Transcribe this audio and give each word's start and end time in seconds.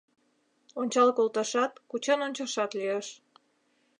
Ончал 0.79 1.09
колташат, 1.17 1.71
кучен 1.89 2.19
ончашат 2.27 2.71
лиеш. 2.79 3.07